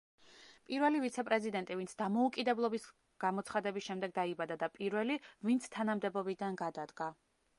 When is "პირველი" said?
0.69-1.01, 4.79-5.19